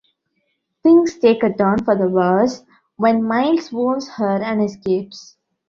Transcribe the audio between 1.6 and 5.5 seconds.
for the worse when Miles wounds her and escapes.